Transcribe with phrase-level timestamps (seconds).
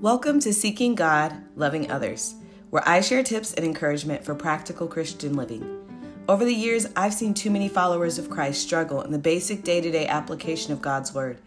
[0.00, 2.36] Welcome to Seeking God, Loving Others,
[2.70, 5.84] where I share tips and encouragement for practical Christian living.
[6.26, 9.82] Over the years, I've seen too many followers of Christ struggle in the basic day
[9.82, 11.42] to day application of God's Word.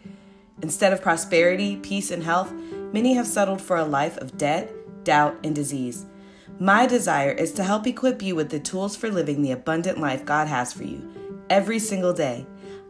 [0.62, 2.54] Instead of prosperity, peace, and health,
[2.94, 4.72] many have settled for a life of debt,
[5.04, 6.06] doubt, and disease.
[6.60, 10.26] My desire is to help equip you with the tools for living the abundant life
[10.26, 11.12] God has for you
[11.50, 12.46] every single day.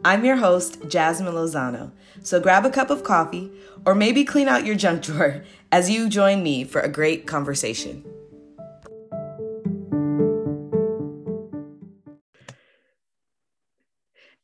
[0.06, 1.90] I'm your host, Jasmine Lozano.
[2.22, 3.50] So grab a cup of coffee
[3.86, 8.04] or maybe clean out your junk drawer as you join me for a great conversation.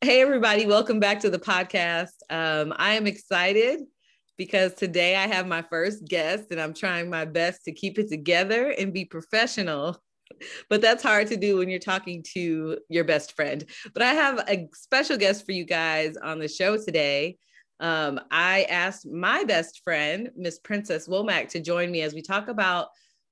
[0.00, 2.14] Hey, everybody, welcome back to the podcast.
[2.30, 3.80] Um, I am excited
[4.38, 8.08] because today I have my first guest and I'm trying my best to keep it
[8.08, 10.02] together and be professional.
[10.68, 13.64] But that's hard to do when you're talking to your best friend.
[13.92, 17.38] But I have a special guest for you guys on the show today.
[17.80, 22.48] Um, I asked my best friend, Miss Princess Womack, to join me as we talk
[22.48, 22.88] about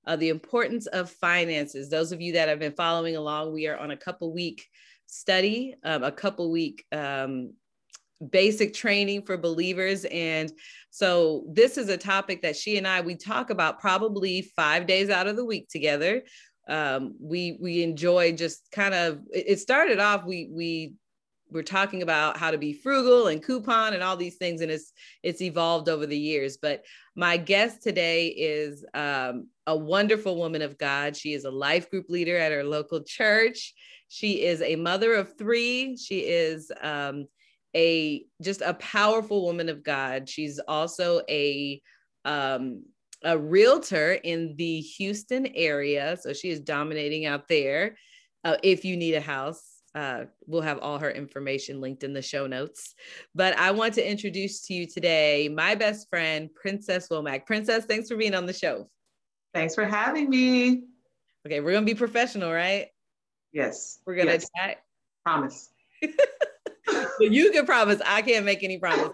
[0.06, 1.90] uh, the importance of finances.
[1.90, 4.66] Those of you that have been following along, we are on a couple week
[5.06, 7.52] study, um, a couple week um,
[8.30, 10.52] basic training for believers and
[10.90, 15.08] so this is a topic that she and i we talk about probably five days
[15.08, 16.22] out of the week together
[16.68, 20.94] um, we we enjoy just kind of it started off we we
[21.50, 24.92] we're talking about how to be frugal and coupon and all these things and it's
[25.22, 26.58] it's evolved over the years.
[26.58, 26.84] But
[27.16, 31.16] my guest today is um, a wonderful woman of god.
[31.16, 33.74] She is a life group leader at her local church.
[34.08, 35.96] She is a mother of three.
[35.96, 37.26] She is um,
[37.74, 40.28] a just a powerful woman of God.
[40.28, 41.80] She's also a
[42.24, 42.84] um,
[43.24, 47.96] a realtor in the Houston area, so she is dominating out there.
[48.44, 52.22] Uh, if you need a house, uh, we'll have all her information linked in the
[52.22, 52.94] show notes.
[53.34, 57.46] But I want to introduce to you today my best friend, Princess Womack.
[57.46, 58.88] Princess, thanks for being on the show.
[59.54, 60.84] Thanks for having me.
[61.46, 62.88] Okay, we're gonna be professional, right?
[63.52, 63.98] Yes.
[64.06, 64.46] We're gonna yes.
[64.56, 64.78] chat.
[65.24, 65.70] Promise.
[67.20, 68.00] you can promise.
[68.04, 69.10] I can't make any promise.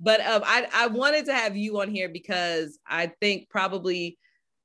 [0.00, 4.18] But um, I I wanted to have you on here because I think probably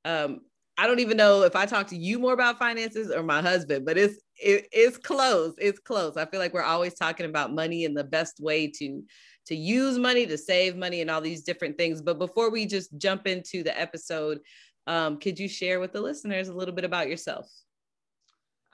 [0.06, 0.42] um,
[0.78, 3.86] I don't even know if I talk to you more about finances or my husband,
[3.86, 5.54] but it's it, it's close.
[5.58, 6.18] It's close.
[6.18, 9.04] I feel like we're always talking about money and the best way to
[9.48, 12.02] to use money, to save money, and all these different things.
[12.02, 14.40] But before we just jump into the episode,
[14.88, 17.48] um, could you share with the listeners a little bit about yourself?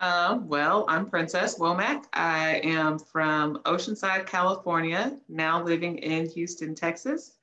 [0.01, 2.05] Um, well, I'm Princess Womack.
[2.13, 7.33] I am from Oceanside, California, now living in Houston, Texas.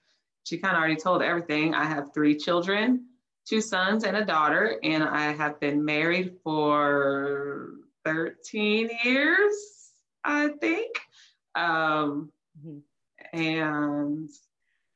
[0.45, 1.75] She kind of already told everything.
[1.75, 3.09] I have three children,
[3.45, 7.73] two sons and a daughter, and I have been married for
[8.07, 9.91] 13 years,
[10.25, 10.97] I think.
[11.55, 12.79] Um, mm-hmm.
[13.39, 14.31] and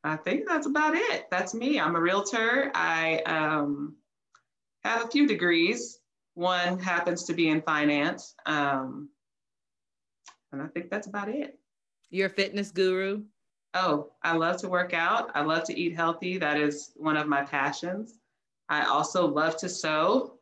[0.03, 1.27] I think that's about it.
[1.31, 1.79] That's me.
[1.79, 2.71] I'm a realtor.
[2.75, 3.97] I um,
[4.83, 6.00] have a few degrees
[6.35, 8.35] one happens to be in finance.
[8.47, 9.09] Um,
[10.53, 11.59] and I think that's about it.
[12.11, 13.23] You're a fitness guru?
[13.75, 15.31] Oh, I love to work out.
[15.35, 16.39] I love to eat healthy.
[16.39, 18.19] That is one of my passions.
[18.69, 20.39] I also love to sew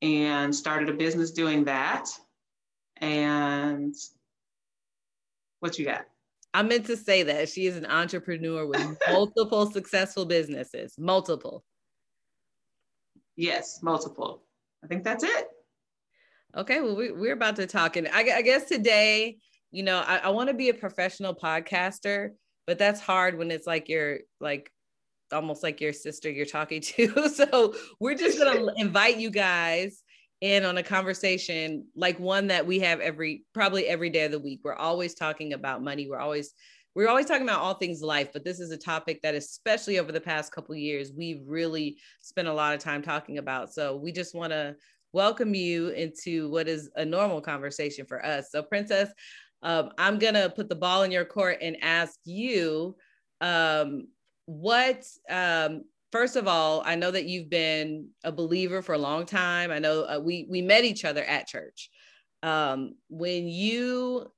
[0.00, 2.08] and started a business doing that.
[2.98, 3.94] And
[5.60, 6.06] what you got?
[6.54, 11.64] I meant to say that she is an entrepreneur with multiple successful businesses, multiple.
[13.36, 14.45] Yes, multiple.
[14.84, 15.46] I think that's it.
[16.56, 19.36] Okay, well, we, we're about to talk, and I, I guess today,
[19.70, 22.30] you know, I, I want to be a professional podcaster,
[22.66, 24.70] but that's hard when it's like you're like
[25.32, 27.28] almost like your sister you're talking to.
[27.34, 30.02] so we're just gonna invite you guys
[30.40, 34.38] in on a conversation like one that we have every probably every day of the
[34.38, 34.60] week.
[34.64, 36.08] We're always talking about money.
[36.08, 36.52] We're always
[36.96, 40.12] we're always talking about all things life, but this is a topic that, especially over
[40.12, 43.70] the past couple years, we've really spent a lot of time talking about.
[43.70, 44.74] So we just want to
[45.12, 48.48] welcome you into what is a normal conversation for us.
[48.50, 49.10] So, Princess,
[49.62, 52.96] um, I'm gonna put the ball in your court and ask you,
[53.42, 54.08] um,
[54.46, 55.04] what?
[55.28, 55.82] Um,
[56.12, 59.70] first of all, I know that you've been a believer for a long time.
[59.70, 61.90] I know uh, we we met each other at church.
[62.42, 64.30] Um, when you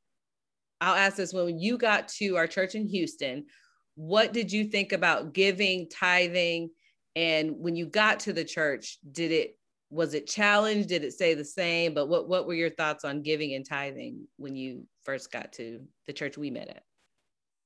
[0.80, 3.46] I'll ask this when you got to our church in Houston,
[3.94, 6.70] what did you think about giving, tithing?
[7.16, 9.58] And when you got to the church, did it
[9.90, 10.90] was it challenged?
[10.90, 11.94] Did it say the same?
[11.94, 15.80] But what what were your thoughts on giving and tithing when you first got to
[16.06, 16.68] the church we met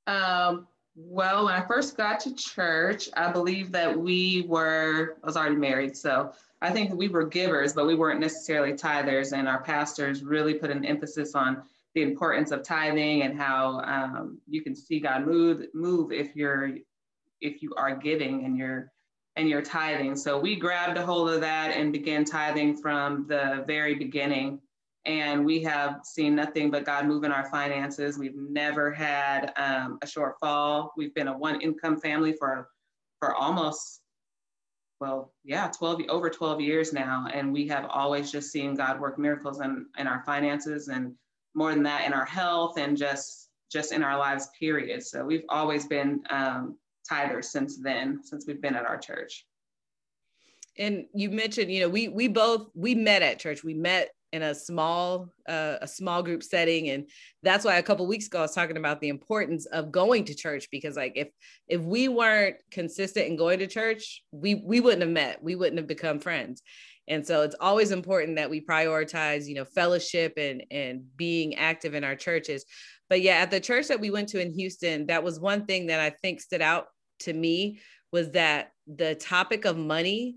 [0.07, 0.13] at?
[0.13, 5.37] Um, well, when I first got to church, I believe that we were I was
[5.37, 9.37] already married, so I think we were givers, but we weren't necessarily tithers.
[9.37, 11.63] And our pastors really put an emphasis on
[11.95, 16.71] the importance of tithing and how um, you can see God move move if you're
[17.41, 18.93] if you are giving and you're
[19.37, 20.17] and your tithing.
[20.17, 24.61] So we grabbed a hold of that and began tithing from the very beginning.
[25.05, 28.19] And we have seen nothing but God move in our finances.
[28.19, 30.91] We've never had um, a shortfall.
[30.97, 32.69] We've been a one income family for,
[33.19, 34.03] for almost,
[35.01, 37.27] well, yeah, 12, over 12 years now.
[37.33, 41.15] And we have always just seen God work miracles in, in our finances and
[41.55, 45.03] more than that in our health and just, just in our lives, period.
[45.03, 46.77] So we've always been um,
[47.11, 49.47] tithers since then, since we've been at our church.
[50.79, 53.63] And you mentioned, you know, we we both we met at church.
[53.63, 57.07] We met in a small uh, a small group setting and
[57.43, 60.35] that's why a couple weeks ago i was talking about the importance of going to
[60.35, 61.29] church because like if
[61.69, 65.79] if we weren't consistent in going to church we we wouldn't have met we wouldn't
[65.79, 66.63] have become friends
[67.09, 71.95] and so it's always important that we prioritize you know fellowship and and being active
[71.95, 72.65] in our churches
[73.09, 75.87] but yeah at the church that we went to in houston that was one thing
[75.87, 76.87] that i think stood out
[77.19, 77.81] to me
[78.13, 80.37] was that the topic of money,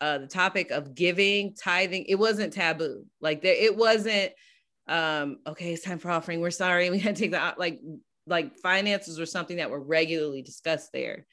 [0.00, 3.04] uh, the topic of giving, tithing, it wasn't taboo.
[3.20, 4.32] Like there, it wasn't.
[4.86, 6.40] Um, okay, it's time for offering.
[6.40, 7.58] We're sorry, we had to take that.
[7.58, 7.80] Like,
[8.26, 11.26] like finances were something that were regularly discussed there,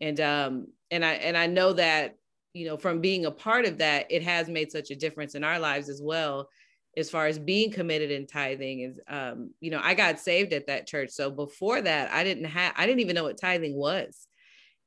[0.00, 2.16] and um, and I and I know that
[2.56, 5.44] you know from being a part of that, it has made such a difference in
[5.44, 6.48] our lives as well
[6.96, 10.66] as far as being committed in tithing is um, you know i got saved at
[10.66, 11.10] that church.
[11.10, 14.26] So before that i didn't have i didn't even know what tithing was.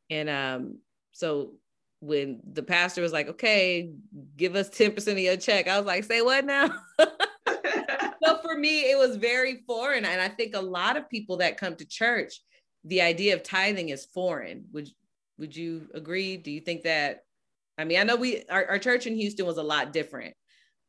[0.09, 0.79] And um,
[1.11, 1.53] so
[1.99, 3.91] when the pastor was like okay
[4.35, 6.69] give us 10% of your check i was like say what now?
[8.21, 10.03] So for me it was very foreign.
[10.03, 12.41] And i think a lot of people that come to church
[12.83, 14.65] the idea of tithing is foreign.
[14.73, 14.89] Would
[15.37, 16.37] would you agree?
[16.37, 17.23] Do you think that
[17.79, 20.35] i mean i know we our, our church in houston was a lot different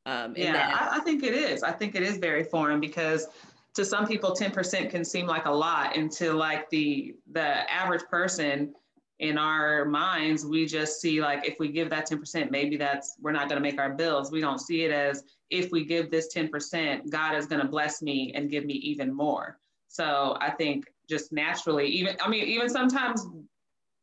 [0.07, 1.63] um, yeah, I, I think it is.
[1.63, 3.27] I think it is very foreign because
[3.75, 8.03] to some people, 10% can seem like a lot, and to like the the average
[8.11, 8.75] person
[9.19, 13.33] in our minds, we just see like if we give that 10%, maybe that's we're
[13.33, 14.33] not going to make our bills.
[14.33, 18.01] We don't see it as if we give this 10%, God is going to bless
[18.01, 19.59] me and give me even more.
[19.89, 23.27] So I think just naturally, even I mean, even sometimes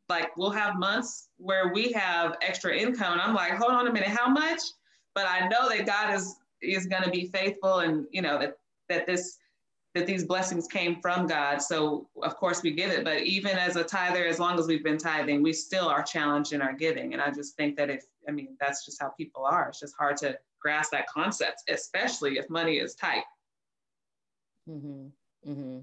[0.08, 3.14] like we'll have months where we have extra income.
[3.14, 4.62] And I'm like, hold on a minute, how much?
[5.18, 8.60] but I know that God is is going to be faithful, and you know that
[8.88, 9.40] that this
[9.96, 11.60] that these blessings came from God.
[11.60, 14.84] So of course we give it, but even as a tither, as long as we've
[14.84, 17.14] been tithing, we still are challenged in our giving.
[17.14, 19.70] And I just think that if I mean that's just how people are.
[19.70, 23.24] It's just hard to grasp that concept, especially if money is tight.
[24.70, 25.50] Mm-hmm.
[25.50, 25.80] Mm-hmm.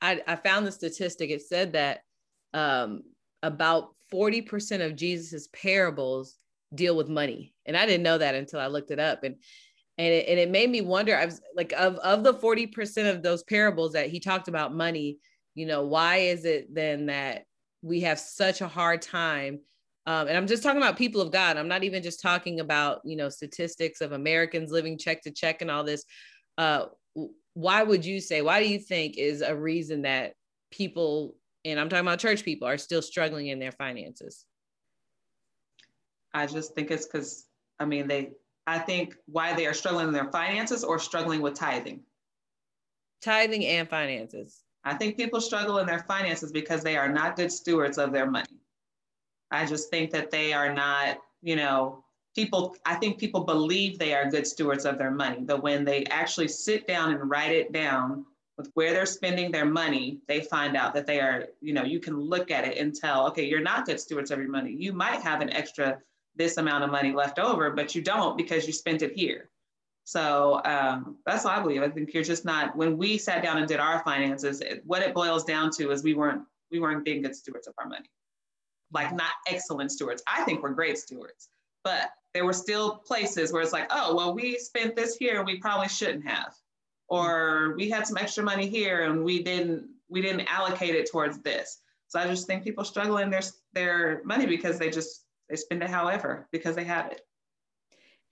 [0.00, 1.30] I, I found the statistic.
[1.30, 2.04] It said that
[2.52, 3.02] um,
[3.42, 6.38] about 40% of Jesus's parables
[6.74, 7.54] deal with money.
[7.66, 9.24] And I didn't know that until I looked it up.
[9.24, 9.36] And
[9.96, 13.22] and it, and it made me wonder, I was like, of, of the 40% of
[13.22, 15.18] those parables that he talked about money,
[15.54, 17.44] you know, why is it then that
[17.80, 19.60] we have such a hard time?
[20.06, 21.56] Um, and I'm just talking about people of God.
[21.56, 25.62] I'm not even just talking about, you know, statistics of Americans living check to check
[25.62, 26.04] and all this.
[26.58, 26.86] Uh,
[27.54, 30.32] why would you say, why do you think is a reason that
[30.72, 34.44] people, and I'm talking about church people, are still struggling in their finances?
[36.32, 37.46] I just think it's because,
[37.78, 38.32] I mean, they,
[38.66, 42.00] I think why they are struggling in their finances or struggling with tithing.
[43.22, 44.62] Tithing and finances.
[44.84, 48.30] I think people struggle in their finances because they are not good stewards of their
[48.30, 48.60] money.
[49.50, 54.12] I just think that they are not, you know, people, I think people believe they
[54.12, 57.72] are good stewards of their money, but when they actually sit down and write it
[57.72, 61.82] down with where they're spending their money, they find out that they are, you know,
[61.82, 64.72] you can look at it and tell, okay, you're not good stewards of your money.
[64.72, 65.98] You might have an extra
[66.36, 69.50] this amount of money left over, but you don't because you spent it here.
[70.04, 71.82] So um, that's what I believe.
[71.82, 72.76] I think you're just not.
[72.76, 76.02] When we sat down and did our finances, it, what it boils down to is
[76.02, 78.10] we weren't we weren't being good stewards of our money,
[78.92, 80.22] like not excellent stewards.
[80.26, 81.48] I think we're great stewards,
[81.84, 85.58] but there were still places where it's like, oh, well, we spent this here, we
[85.58, 86.52] probably shouldn't have,
[87.08, 91.40] or we had some extra money here and we didn't we didn't allocate it towards
[91.40, 91.80] this.
[92.08, 93.42] So I just think people struggle in their
[93.72, 97.20] their money because they just they spend it however because they have it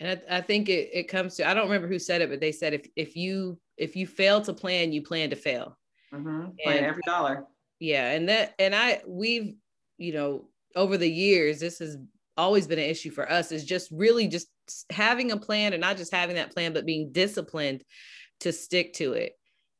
[0.02, 2.40] and I, I, think it, it comes to i don't remember who said it but
[2.40, 5.78] they said if if you if you fail to plan you plan to fail
[6.12, 6.46] mm-hmm.
[6.62, 7.44] plan every dollar
[7.78, 9.54] yeah and that and i we've
[9.98, 11.96] you know over the years this has
[12.36, 14.48] always been an issue for us is just really just
[14.90, 17.84] having a plan and not just having that plan but being disciplined
[18.42, 19.32] to stick to it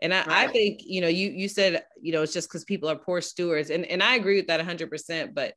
[0.02, 0.49] and I, right.
[0.49, 3.21] I think you know you you said you know it's just because people are poor
[3.21, 5.54] stewards and and i agree with that 100% but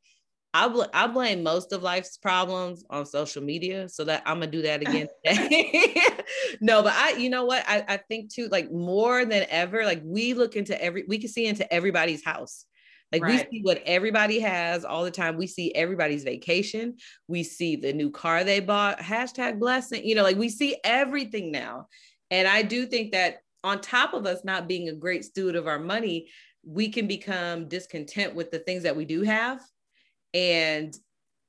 [0.53, 4.51] I, bl- I blame most of life's problems on social media so that i'm gonna
[4.51, 5.97] do that again today
[6.61, 10.01] no but i you know what I, I think too like more than ever like
[10.05, 12.65] we look into every we can see into everybody's house
[13.11, 13.47] Like right.
[13.51, 15.37] we see what everybody has all the time.
[15.37, 16.97] We see everybody's vacation.
[17.27, 18.99] We see the new car they bought.
[18.99, 20.03] Hashtag blessing.
[20.03, 21.87] You know, like we see everything now.
[22.31, 25.67] And I do think that on top of us not being a great steward of
[25.67, 26.29] our money,
[26.63, 29.61] we can become discontent with the things that we do have
[30.33, 30.95] and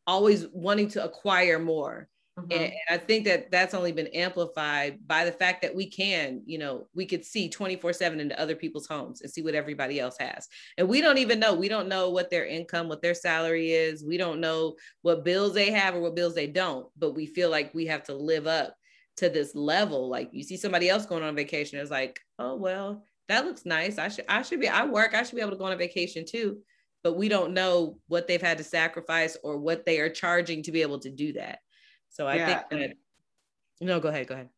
[0.06, 2.08] always wanting to acquire more.
[2.38, 2.52] Mm-hmm.
[2.52, 6.42] And, and I think that that's only been amplified by the fact that we can,
[6.44, 9.98] you know, we could see 24 7 into other people's homes and see what everybody
[9.98, 10.46] else has.
[10.76, 11.54] And we don't even know.
[11.54, 14.04] We don't know what their income, what their salary is.
[14.04, 16.86] We don't know what bills they have or what bills they don't.
[16.98, 18.76] But we feel like we have to live up
[19.16, 20.08] to this level.
[20.08, 23.98] Like you see somebody else going on vacation, it's like, oh, well, that looks nice.
[23.98, 25.76] I should, I should be, I work, I should be able to go on a
[25.76, 26.58] vacation too.
[27.02, 30.72] But we don't know what they've had to sacrifice or what they are charging to
[30.72, 31.60] be able to do that.
[32.10, 32.46] So I yeah.
[32.46, 32.96] think that,
[33.80, 34.48] no, go ahead, go ahead.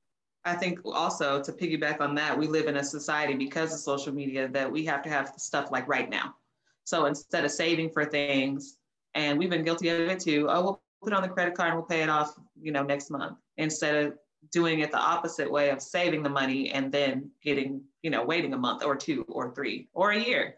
[0.45, 4.15] I think also to piggyback on that, we live in a society because of social
[4.15, 6.37] media that we have to have stuff like right now.
[6.85, 8.79] So instead of saving for things,
[9.15, 11.71] and we've been guilty of it too, oh, we'll put it on the credit card
[11.71, 13.37] and we'll pay it off, you know, next month.
[13.59, 14.15] Instead of
[14.51, 18.55] doing it the opposite way of saving the money and then getting, you know, waiting
[18.55, 20.55] a month or two or three or a year.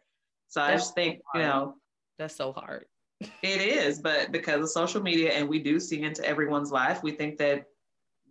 [0.49, 1.75] So That's I just think, you know,
[2.18, 2.84] that's so hard
[3.20, 7.12] it is, but because of social media and we do see into everyone's life, we
[7.12, 7.66] think that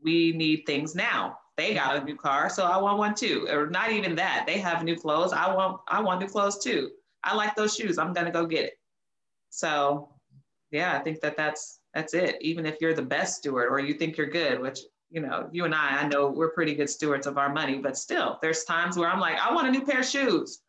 [0.04, 1.38] we need things now.
[1.58, 3.48] They got a new car, so I want one too.
[3.52, 4.46] Or not even that.
[4.48, 5.34] They have new clothes.
[5.34, 6.92] I want I want new clothes too.
[7.24, 7.98] I like those shoes.
[7.98, 8.80] I'm gonna go get it.
[9.50, 10.10] So,
[10.72, 12.38] yeah, I think that that's that's it.
[12.42, 14.80] Even if you're the best steward or you think you're good, which
[15.10, 17.98] you know, you and I, I know we're pretty good stewards of our money, but
[17.98, 20.62] still, there's times where I'm like, I want a new pair of shoes.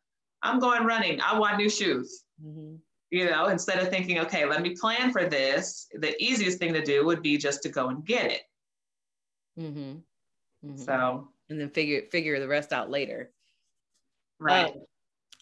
[0.43, 1.21] I'm going running.
[1.21, 2.25] I want new shoes.
[2.45, 2.77] Mm-hmm
[3.11, 6.83] you know, instead of thinking, okay, let me plan for this, the easiest thing to
[6.83, 8.43] do would be just to go and get it.
[9.59, 10.69] Mm-hmm.
[10.69, 10.77] Mm-hmm.
[10.77, 13.33] So, and then figure figure the rest out later.
[14.39, 14.67] Right.
[14.67, 14.83] Um,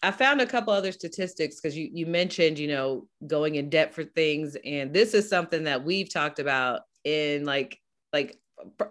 [0.01, 3.93] I found a couple other statistics because you you mentioned, you know, going in debt
[3.93, 7.79] for things, and this is something that we've talked about in like
[8.13, 8.37] like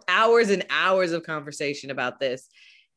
[0.08, 2.48] hours and hours of conversation about this.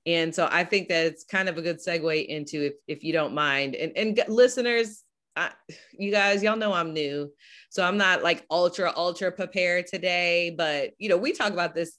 [0.06, 3.14] And so I think that it's kind of a good segue into if if you
[3.14, 5.04] don't mind, and and listeners,
[5.36, 5.52] I,
[5.94, 7.32] you guys, y'all know I'm new.
[7.70, 11.98] So I'm not like ultra, ultra prepared today, but you know, we talk about this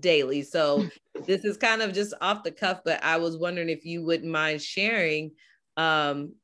[0.00, 0.42] daily.
[0.42, 0.86] So
[1.26, 4.30] this is kind of just off the cuff, but I was wondering if you wouldn't
[4.30, 5.32] mind sharing
[5.76, 6.34] um,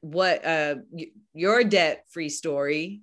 [0.00, 0.76] what uh,
[1.34, 3.02] your debt free story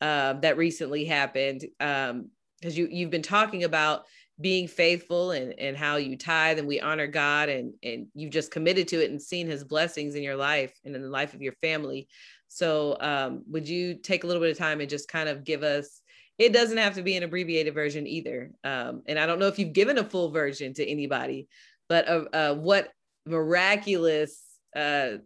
[0.00, 1.64] uh, that recently happened.
[1.80, 4.04] Um, because you you've been talking about
[4.40, 8.52] being faithful and, and how you tithe and we honor God and, and you've just
[8.52, 11.42] committed to it and seen his blessings in your life and in the life of
[11.42, 12.06] your family.
[12.46, 15.64] So um, would you take a little bit of time and just kind of give
[15.64, 16.02] us,
[16.38, 18.52] it doesn't have to be an abbreviated version either.
[18.62, 21.48] Um, and I don't know if you've given a full version to anybody,
[21.88, 22.90] but uh, uh, what
[23.26, 24.40] miraculous
[24.76, 25.16] uh,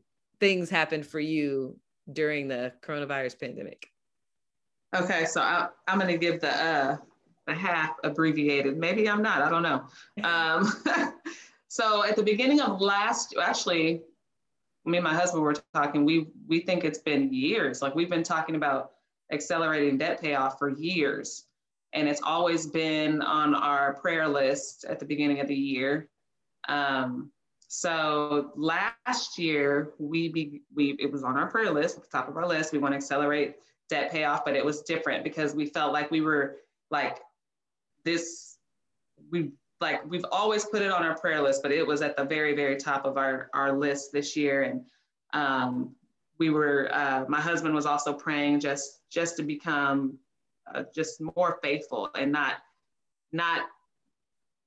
[0.40, 1.76] things happened for you
[2.10, 3.88] during the coronavirus pandemic?
[4.94, 6.96] Okay, so I, am going to give the uh,
[7.46, 8.76] a half abbreviated.
[8.76, 9.84] Maybe I'm not, I don't know.
[10.24, 11.12] Um,
[11.68, 14.02] so at the beginning of last, actually,
[14.84, 17.82] me and my husband were talking, we, we think it's been years.
[17.82, 18.92] Like we've been talking about
[19.32, 21.46] accelerating debt payoff for years.
[21.94, 26.08] And it's always been on our prayer list at the beginning of the year.
[26.68, 27.30] Um,
[27.68, 32.28] so last year we be, we it was on our prayer list, at the top
[32.28, 32.72] of our list.
[32.72, 33.56] We want to accelerate
[33.88, 36.56] debt payoff, but it was different because we felt like we were
[36.90, 37.18] like
[38.04, 38.58] this
[39.30, 42.24] we like we've always put it on our prayer list, but it was at the
[42.24, 44.84] very very top of our our list this year, and
[45.32, 45.94] um,
[46.38, 50.18] we were uh, my husband was also praying just just to become
[50.74, 52.56] uh, just more faithful and not
[53.32, 53.62] not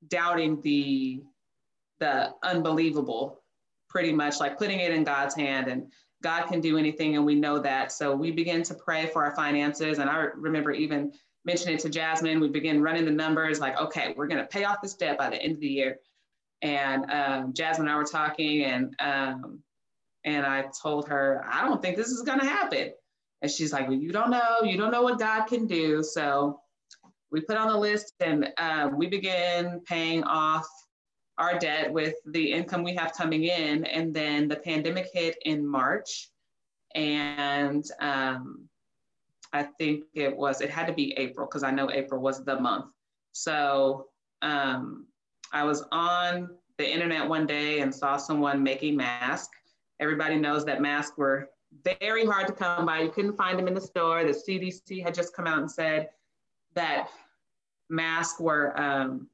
[0.07, 1.21] doubting the
[1.99, 3.41] the unbelievable
[3.89, 5.67] pretty much like putting it in god's hand.
[5.67, 7.91] And god can do anything and we know that.
[7.91, 9.99] So we begin to pray for our finances.
[9.99, 11.13] And i remember even
[11.45, 12.39] mentioned it to Jasmine.
[12.39, 15.29] We begin running the numbers like, okay, we're going to pay off this debt by
[15.29, 15.99] the end of the year.
[16.61, 19.59] And um, Jasmine and I were talking, and um,
[20.23, 22.91] and I told her, I don't think this is going to happen.
[23.41, 26.01] And she's like, well, you don't know, you don't know what God can do.
[26.01, 26.59] So
[27.31, 30.67] we put on the list, and um, we began paying off
[31.37, 33.85] our debt with the income we have coming in.
[33.85, 36.29] And then the pandemic hit in March,
[36.95, 38.67] and um,
[39.53, 42.59] I think it was, it had to be April because I know April was the
[42.59, 42.85] month.
[43.31, 44.07] So
[44.41, 45.07] um,
[45.51, 49.57] I was on the internet one day and saw someone making masks.
[49.99, 51.49] Everybody knows that masks were
[51.83, 53.01] very hard to come by.
[53.01, 54.23] You couldn't find them in the store.
[54.23, 56.09] The CDC had just come out and said
[56.73, 57.09] that
[57.89, 59.27] masks were um,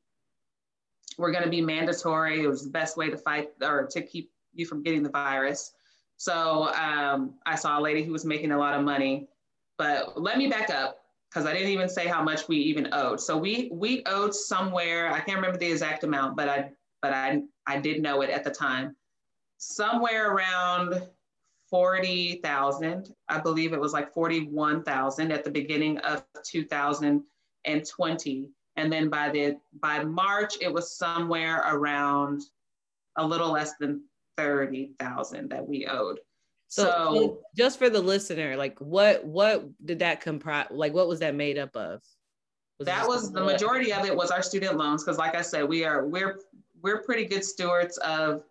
[1.17, 2.43] were going to be mandatory.
[2.43, 5.73] It was the best way to fight or to keep you from getting the virus.
[6.17, 9.27] So um, I saw a lady who was making a lot of money.
[9.81, 13.19] But let me back up because I didn't even say how much we even owed.
[13.19, 16.69] So we we owed somewhere, I can't remember the exact amount, but I
[17.01, 18.95] but I I did know it at the time.
[19.57, 21.01] Somewhere around
[21.71, 23.11] 40,000.
[23.27, 28.49] I believe it was like 41,000 at the beginning of 2020.
[28.75, 32.43] And then by the by March, it was somewhere around
[33.17, 34.03] a little less than
[34.37, 36.19] 30,000 that we owed.
[36.71, 41.19] So, so, just for the listener, like what what did that comprise like what was
[41.19, 42.01] that made up of?
[42.79, 45.67] Was that was the majority of it was our student loans because like I said,
[45.67, 46.39] we are we're
[46.81, 48.43] we're pretty good stewards of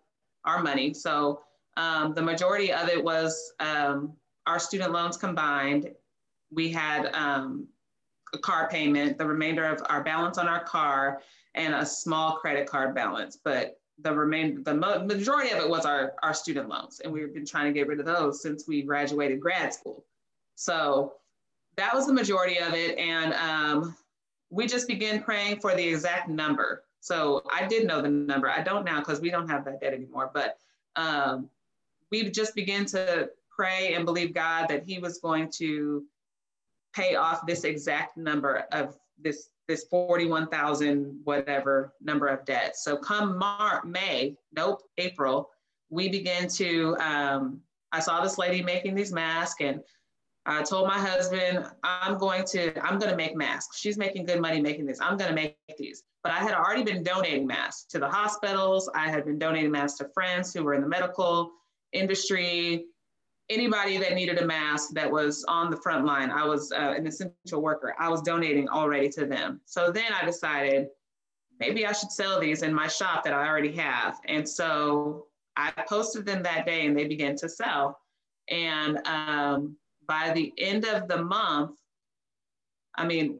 [0.45, 0.93] our money.
[0.93, 1.41] So
[1.77, 4.13] um, the majority of it was um,
[4.45, 5.89] our student loans combined.
[6.51, 7.67] We had um,
[8.35, 11.23] a car payment, the remainder of our balance on our car,
[11.55, 13.35] and a small credit card balance.
[13.43, 16.99] But the remain the majority of it was our, our student loans.
[16.99, 20.03] And we've been trying to get rid of those since we graduated grad school.
[20.55, 21.13] So
[21.77, 22.97] that was the majority of it.
[22.97, 23.95] And um,
[24.49, 26.83] we just began praying for the exact number.
[26.99, 28.49] So I did know the number.
[28.49, 30.29] I don't now because we don't have that debt anymore.
[30.33, 30.57] But
[30.95, 31.49] um,
[32.11, 36.03] we just began to pray and believe God that He was going to
[36.93, 42.83] pay off this exact number of this this 41,000 whatever number of debts.
[42.83, 45.49] So come Mar- May, nope, April,
[45.89, 49.81] we begin to, um, I saw this lady making these masks and
[50.45, 53.79] I told my husband, I'm going to, I'm going to make masks.
[53.79, 54.99] She's making good money making these.
[54.99, 56.03] I'm going to make these.
[56.23, 58.89] But I had already been donating masks to the hospitals.
[58.95, 61.51] I had been donating masks to friends who were in the medical
[61.93, 62.85] industry,
[63.51, 67.05] anybody that needed a mask that was on the front line, I was uh, an
[67.05, 67.93] essential worker.
[67.99, 69.59] I was donating already to them.
[69.65, 70.87] So then I decided
[71.59, 74.19] maybe I should sell these in my shop that I already have.
[74.27, 75.27] And so
[75.57, 77.99] I posted them that day and they began to sell.
[78.49, 79.75] And um,
[80.07, 81.77] by the end of the month,
[82.95, 83.39] I mean,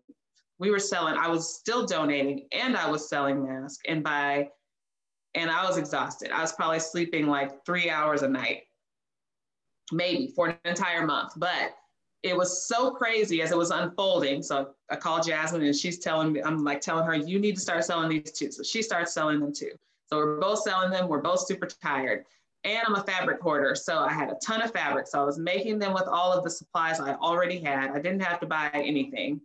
[0.60, 3.82] we were selling, I was still donating and I was selling masks.
[3.88, 4.50] And by,
[5.34, 6.32] and I was exhausted.
[6.32, 8.63] I was probably sleeping like three hours a night
[9.91, 11.34] maybe for an entire month.
[11.38, 11.76] But
[12.24, 14.44] it was so crazy as it was unfolding.
[14.44, 17.62] So I called Jasmine and she's telling me, I'm like telling her, you need to
[17.62, 18.52] start selling these too.
[18.52, 19.72] So she starts selling them too.
[20.08, 21.08] So we're both selling them.
[21.08, 22.26] We're both super tired.
[22.63, 23.74] And I'm a fabric hoarder.
[23.74, 25.08] So I had a ton of fabric.
[25.08, 27.89] So I was making them with all of the supplies I already had.
[27.89, 29.41] I didn't have to buy anything.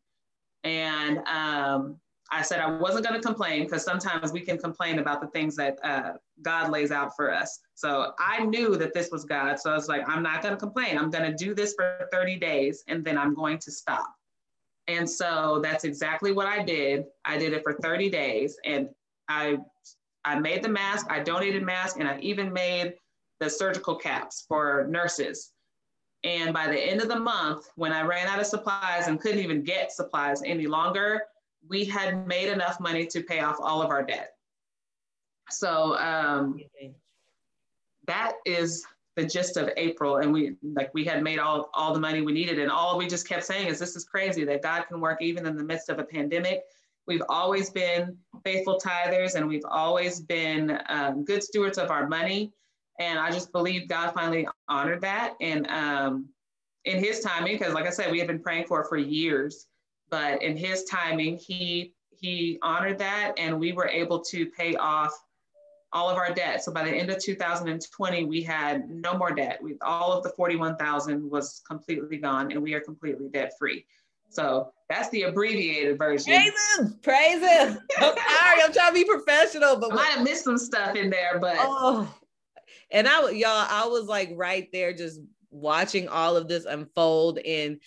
[0.64, 1.98] And um,
[2.30, 5.54] I said I wasn't going to complain because sometimes we can complain about the things
[5.56, 7.60] that uh, God lays out for us.
[7.74, 9.60] So I knew that this was God.
[9.60, 10.98] So I was like, I'm not going to complain.
[10.98, 14.12] I'm going to do this for 30 days and then I'm going to stop.
[14.88, 17.04] And so that's exactly what I did.
[17.24, 18.88] I did it for 30 days and
[19.28, 19.58] I
[20.24, 22.94] I made the mask, I donated masks, and I even made
[23.38, 25.52] the surgical caps for nurses.
[26.24, 29.38] And by the end of the month, when I ran out of supplies and couldn't
[29.38, 31.22] even get supplies any longer,
[31.68, 34.32] we had made enough money to pay off all of our debt.
[35.50, 36.60] So um,
[38.06, 38.84] that is
[39.16, 40.18] the gist of April.
[40.18, 42.58] And we like we had made all, all the money we needed.
[42.58, 45.46] And all we just kept saying is this is crazy that God can work even
[45.46, 46.62] in the midst of a pandemic.
[47.06, 52.52] We've always been faithful tithers and we've always been um, good stewards of our money.
[52.98, 55.34] And I just believe God finally honored that.
[55.40, 56.28] And um,
[56.84, 59.66] in his timing, because like I said, we have been praying for it for years
[60.10, 65.12] but in his timing, he he honored that, and we were able to pay off
[65.92, 66.64] all of our debt.
[66.64, 69.58] So by the end of 2020, we had no more debt.
[69.62, 73.86] We all of the 41,000 was completely gone, and we are completely debt free.
[74.28, 76.34] So that's the abbreviated version.
[76.34, 76.98] Praise him!
[77.02, 77.78] Praise him!
[77.98, 81.10] I'm sorry, I'm trying to be professional, but I might have missed some stuff in
[81.10, 82.12] there, but oh,
[82.90, 87.80] and I y'all, I was like right there, just watching all of this unfold, and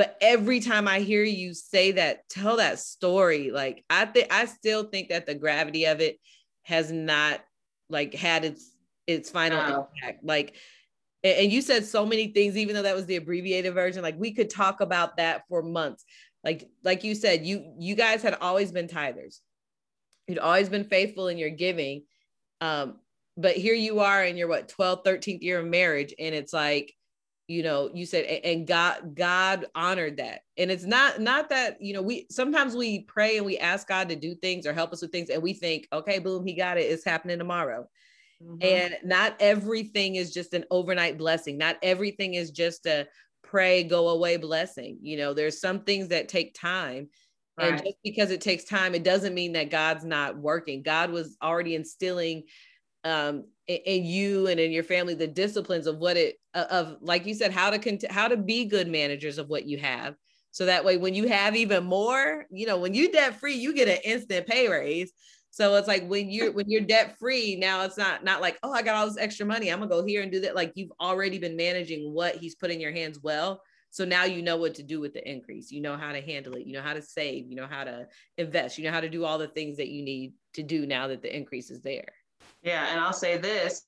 [0.00, 4.46] but every time i hear you say that tell that story like i think i
[4.46, 6.18] still think that the gravity of it
[6.62, 7.40] has not
[7.90, 8.70] like had its
[9.06, 9.88] its final wow.
[9.94, 10.24] impact.
[10.24, 10.56] Like
[11.22, 14.32] and you said so many things even though that was the abbreviated version like we
[14.32, 16.04] could talk about that for months.
[16.42, 19.40] Like like you said you you guys had always been tithers.
[20.26, 22.04] You'd always been faithful in your giving.
[22.60, 23.00] Um
[23.36, 26.94] but here you are in your what 12th 13th year of marriage and it's like
[27.50, 30.42] you know you said and god god honored that.
[30.56, 34.08] And it's not not that you know we sometimes we pray and we ask god
[34.10, 36.78] to do things or help us with things and we think okay boom he got
[36.78, 36.82] it.
[36.82, 37.88] It's happening tomorrow.
[38.42, 38.62] Mm-hmm.
[38.62, 41.58] and not everything is just an overnight blessing.
[41.58, 43.06] Not everything is just a
[43.42, 44.98] pray go away blessing.
[45.02, 47.08] You know there's some things that take time.
[47.58, 47.72] Right.
[47.72, 50.82] and just because it takes time it doesn't mean that god's not working.
[50.82, 52.44] God was already instilling
[53.04, 57.34] um in you and in your family the disciplines of what it of like you
[57.34, 60.14] said how to cont- how to be good managers of what you have.
[60.50, 63.74] So that way when you have even more you know when you debt free you
[63.74, 65.12] get an instant pay raise.
[65.52, 68.72] So it's like when you're when you're debt free now it's not not like oh
[68.72, 69.68] i got all this extra money.
[69.70, 70.54] I'm gonna go here and do that.
[70.56, 73.62] Like you've already been managing what he's put in your hands well.
[73.90, 75.72] So now you know what to do with the increase.
[75.72, 76.64] You know how to handle it.
[76.66, 77.48] You know how to save.
[77.48, 78.06] You know how to
[78.38, 78.78] invest.
[78.78, 81.22] You know how to do all the things that you need to do now that
[81.22, 82.06] the increase is there
[82.62, 83.82] yeah, and I'll say this: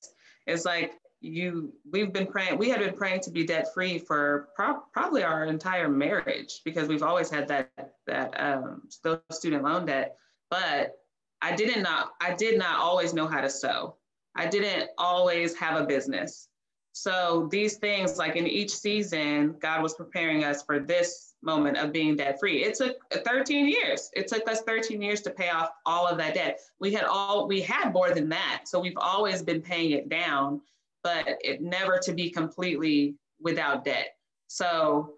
[0.46, 4.48] it's like you we've been praying we had been praying to be debt free for
[4.56, 7.70] pro- probably our entire marriage because we've always had that
[8.08, 10.16] that um still student loan debt.
[10.50, 10.94] But
[11.40, 13.96] i didn't not i did not always know how to sew.
[14.34, 16.48] I didn't always have a business.
[16.92, 21.92] So these things like in each season god was preparing us for this moment of
[21.92, 22.64] being debt free.
[22.64, 24.10] It took 13 years.
[24.14, 26.60] It took us 13 years to pay off all of that debt.
[26.80, 28.62] We had all we had more than that.
[28.64, 30.60] So we've always been paying it down,
[31.02, 34.16] but it never to be completely without debt.
[34.46, 35.14] So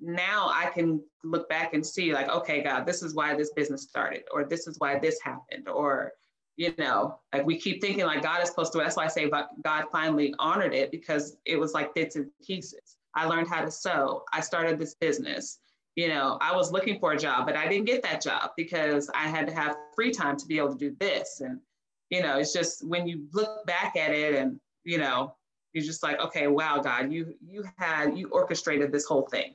[0.00, 3.82] now I can look back and see like, okay, God, this is why this business
[3.82, 6.12] started, or this is why this happened, or
[6.56, 8.78] you know, like we keep thinking like God is supposed to.
[8.78, 9.30] That's why I say
[9.64, 12.96] God finally honored it because it was like bits and pieces.
[13.14, 14.24] I learned how to sew.
[14.32, 15.58] I started this business.
[15.96, 19.10] You know, I was looking for a job, but I didn't get that job because
[19.14, 21.40] I had to have free time to be able to do this.
[21.40, 21.60] And,
[22.08, 25.34] you know, it's just when you look back at it and, you know,
[25.74, 29.54] you're just like, okay, wow, God, you you had you orchestrated this whole thing.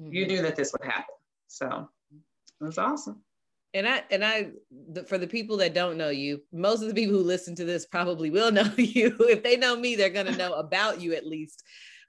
[0.00, 0.12] Mm-hmm.
[0.12, 1.14] You knew that this would happen.
[1.48, 1.88] So
[2.60, 3.22] it was awesome
[3.74, 4.50] and I and I
[4.92, 7.64] the, for the people that don't know you, most of the people who listen to
[7.64, 9.16] this probably will know you.
[9.20, 11.62] If they know me, they're going to know about you at least.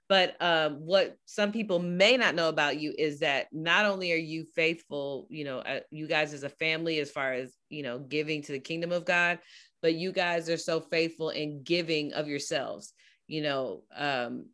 [0.08, 4.16] But um, what some people may not know about you is that not only are
[4.16, 7.98] you faithful, you know, uh, you guys as a family, as far as, you know,
[7.98, 9.38] giving to the kingdom of God,
[9.80, 12.92] but you guys are so faithful in giving of yourselves.
[13.26, 14.46] You know, um,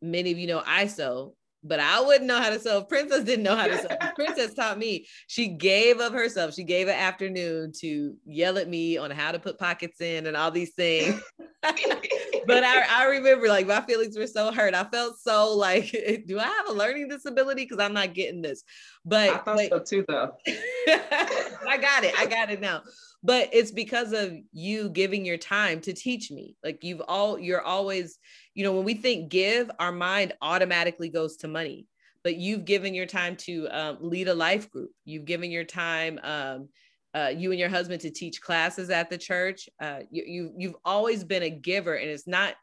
[0.00, 2.82] many of you know I sew, but I wouldn't know how to sew.
[2.82, 3.88] Princess didn't know how to sew.
[4.14, 5.06] Princess taught me.
[5.26, 6.54] She gave of herself.
[6.54, 10.36] She gave an afternoon to yell at me on how to put pockets in and
[10.36, 11.20] all these things.
[11.62, 14.74] but I, I remember like my feelings were so hurt.
[14.74, 15.90] I felt so like,
[16.26, 17.64] do I have a learning disability?
[17.64, 18.64] Because I'm not getting this.
[19.04, 20.36] But I thought so too, though.
[20.48, 22.18] I got it.
[22.18, 22.82] I got it now.
[23.22, 26.56] But it's because of you giving your time to teach me.
[26.64, 28.18] Like you've all, you're always
[28.54, 31.86] you know, when we think give, our mind automatically goes to money.
[32.24, 34.90] But you've given your time to um, lead a life group.
[35.04, 36.68] You've given your time, um,
[37.14, 39.68] uh, you and your husband, to teach classes at the church.
[39.80, 42.54] Uh, you, you you've always been a giver, and it's not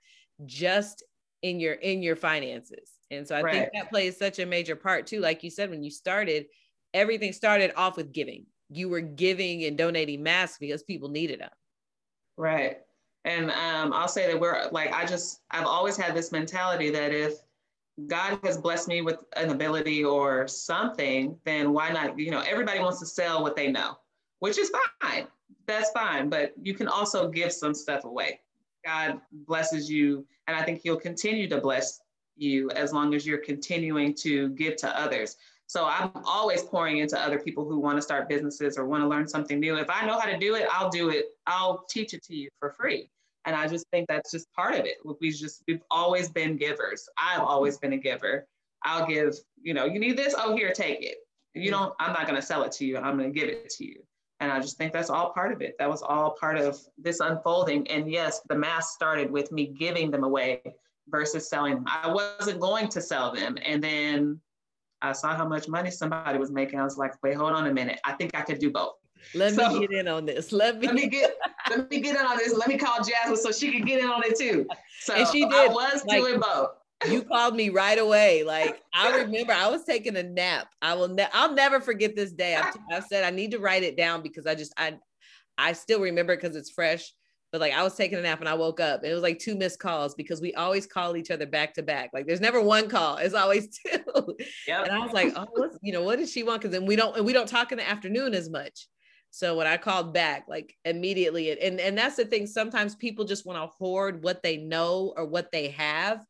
[0.45, 1.03] just
[1.41, 2.91] in your in your finances.
[3.11, 3.53] And so I right.
[3.53, 5.19] think that plays such a major part too.
[5.19, 6.45] Like you said, when you started,
[6.93, 8.45] everything started off with giving.
[8.69, 11.49] You were giving and donating masks because people needed them.
[12.37, 12.77] Right.
[13.25, 17.11] And um, I'll say that we're like, I just, I've always had this mentality that
[17.11, 17.39] if
[18.07, 22.17] God has blessed me with an ability or something, then why not?
[22.17, 23.97] You know, everybody wants to sell what they know,
[24.39, 25.27] which is fine.
[25.67, 26.29] That's fine.
[26.29, 28.39] But you can also give some stuff away.
[28.85, 30.25] God blesses you.
[30.47, 31.99] And I think He'll continue to bless
[32.37, 35.35] you as long as you're continuing to give to others.
[35.69, 39.07] So I'm always pouring into other people who want to start businesses or want to
[39.07, 39.77] learn something new.
[39.77, 41.27] If I know how to do it, I'll do it.
[41.45, 43.07] I'll teach it to you for free.
[43.45, 44.95] And I just think that's just part of it.
[45.21, 47.07] We've just we've always been givers.
[47.19, 48.47] I've always been a giver.
[48.83, 51.17] I'll give, you know, you need this, oh here, take it.
[51.53, 51.73] You mm.
[51.73, 52.97] don't, I'm not gonna sell it to you.
[52.97, 54.01] I'm gonna give it to you.
[54.39, 55.75] And I just think that's all part of it.
[55.77, 57.87] That was all part of this unfolding.
[57.89, 60.63] And yes, the mass started with me giving them away
[61.09, 61.85] versus selling them.
[61.87, 63.55] I wasn't going to sell them.
[63.63, 64.41] And then
[65.01, 66.79] I saw how much money somebody was making.
[66.79, 67.99] I was like, wait, hold on a minute.
[68.03, 68.93] I think I could do both.
[69.33, 70.51] Let so, me get in on this.
[70.51, 71.35] Let me, let me get
[71.69, 72.55] let me get in on this.
[72.55, 74.65] Let me call Jasmine so she can get in on it too.
[75.01, 75.53] So and she did.
[75.53, 76.69] I was like, doing both.
[77.09, 78.43] you called me right away.
[78.43, 80.69] Like I remember, I was taking a nap.
[80.81, 81.09] I will.
[81.09, 82.55] Ne- I'll never forget this day.
[82.55, 84.97] I've, I've said I need to write it down because I just I
[85.57, 87.13] I still remember because it's fresh
[87.51, 89.39] but like I was taking a nap and I woke up and it was like
[89.39, 92.11] two missed calls because we always call each other back to back.
[92.13, 94.35] Like there's never one call, it's always two.
[94.67, 94.85] Yep.
[94.85, 96.61] And I was like, oh, you know, what does she want?
[96.61, 98.87] Because then we don't and we don't talk in the afternoon as much.
[99.31, 102.47] So when I called back, like immediately, and and that's the thing.
[102.47, 106.21] Sometimes people just want to hoard what they know or what they have,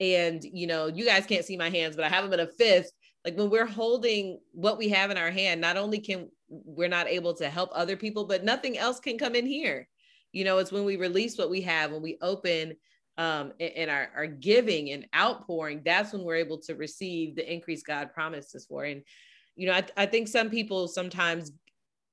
[0.00, 2.46] and you know, you guys can't see my hands, but I have them in a
[2.46, 2.94] fist.
[3.24, 7.06] Like when we're holding what we have in our hand, not only can we're not
[7.06, 9.86] able to help other people, but nothing else can come in here
[10.32, 12.76] you know it's when we release what we have when we open
[13.16, 17.82] um, and, our, our giving and outpouring that's when we're able to receive the increase
[17.82, 18.84] god promised us for.
[18.84, 19.02] And
[19.56, 21.52] you know I, I think some people sometimes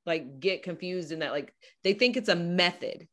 [0.05, 3.07] like get confused in that like they think it's a method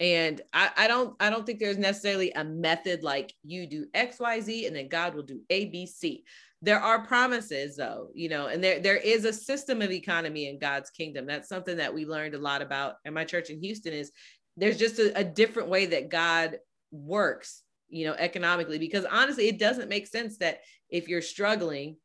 [0.00, 4.66] and I, I don't i don't think there's necessarily a method like you do xyz
[4.66, 6.22] and then god will do abc
[6.62, 10.58] there are promises though you know and there there is a system of economy in
[10.58, 11.26] god's kingdom.
[11.26, 14.12] That's something that we learned a lot about in my church in houston is
[14.56, 16.58] there's just a, a different way that god
[16.90, 21.96] works you know economically because honestly it doesn't make sense that if you're struggling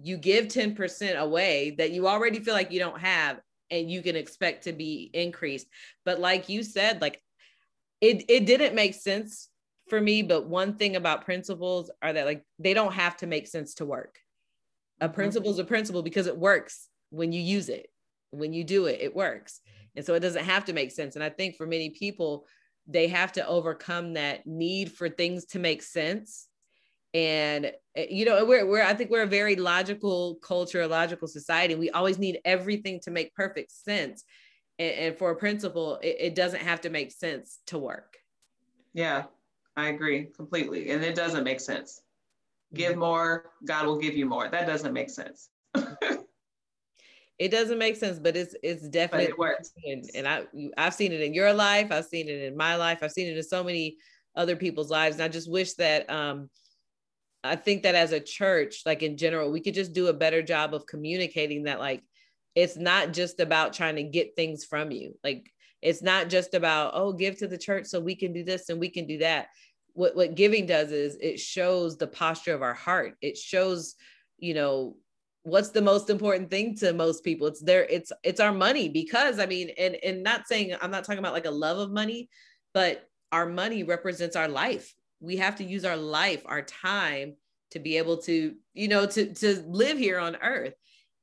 [0.00, 3.38] you give 10% away that you already feel like you don't have
[3.72, 5.66] and you can expect to be increased.
[6.04, 7.20] But like you said, like
[8.00, 9.48] it it didn't make sense
[9.88, 10.22] for me.
[10.22, 13.86] But one thing about principles are that like they don't have to make sense to
[13.86, 14.18] work.
[15.00, 15.14] A mm-hmm.
[15.14, 17.88] principle is a principle because it works when you use it.
[18.30, 19.60] When you do it, it works.
[19.96, 21.16] And so it doesn't have to make sense.
[21.16, 22.46] And I think for many people,
[22.86, 26.48] they have to overcome that need for things to make sense
[27.14, 31.28] and eh, you know we're, we're i think we're a very logical culture a logical
[31.28, 31.74] society.
[31.74, 34.24] We always need everything to make perfect sense.
[34.78, 38.16] And, and for a principle it, it, doesn't have to make sense to work.
[38.94, 39.24] Yeah
[39.76, 40.90] i agree completely.
[40.90, 42.00] And it doesn't make sense.
[42.74, 43.00] Give mm-hmm.
[43.00, 44.48] more god will give you more.
[44.48, 45.48] That doesn't make sense.
[47.38, 49.72] It doesn't make sense but it's it's definitely but it works.
[49.84, 50.44] and, and i
[50.78, 51.90] i've seen it in your life.
[51.90, 53.00] I've seen it in my life.
[53.02, 53.96] I've seen it in so many
[54.36, 55.16] other people's lives.
[55.16, 56.48] And i just wish that um
[57.44, 60.42] I think that as a church, like in general, we could just do a better
[60.42, 62.02] job of communicating that, like,
[62.54, 65.18] it's not just about trying to get things from you.
[65.24, 65.50] Like,
[65.80, 68.78] it's not just about, oh, give to the church so we can do this and
[68.78, 69.48] we can do that.
[69.94, 73.14] What, what giving does is it shows the posture of our heart.
[73.20, 73.96] It shows,
[74.38, 74.96] you know,
[75.42, 79.40] what's the most important thing to most people it's their it's it's our money because
[79.40, 82.28] i mean and and not saying i'm not talking about like a love of money
[82.72, 87.36] but our money represents our life we have to use our life, our time
[87.70, 90.74] to be able to, you know, to, to live here on earth.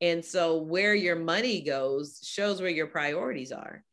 [0.01, 3.83] And so where your money goes shows where your priorities are.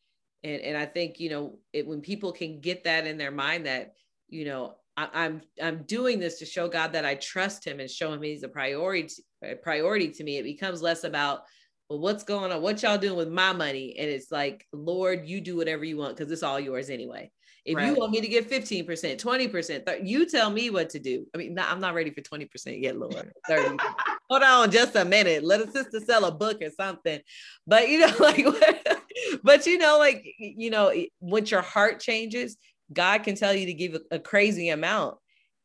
[0.45, 3.67] And, and I think, you know, it, when people can get that in their mind
[3.67, 3.95] that,
[4.29, 7.91] you know, I, I'm I'm doing this to show God that I trust him and
[7.91, 10.39] show him he's a priority a priority to me.
[10.39, 11.43] It becomes less about
[11.91, 12.63] well, what's going on?
[12.63, 13.97] What y'all doing with my money?
[13.99, 17.31] And it's like, Lord, you do whatever you want because it's all yours anyway.
[17.67, 17.89] If right.
[17.89, 21.27] you want me to get 15%, 20%, you tell me what to do.
[21.35, 23.33] I mean, not, I'm not ready for 20% yet, Lord.
[23.49, 23.77] 30.
[24.31, 25.43] Hold on just a minute.
[25.43, 27.21] Let a sister sell a book or something.
[27.67, 28.47] But you know, like
[29.43, 32.57] but you know, like you know, once your heart changes,
[32.93, 35.19] God can tell you to give a, a crazy amount.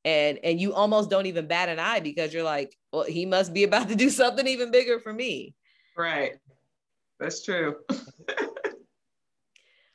[0.03, 3.53] And and you almost don't even bat an eye because you're like, well, he must
[3.53, 5.53] be about to do something even bigger for me.
[5.95, 6.33] Right.
[7.19, 7.75] That's true.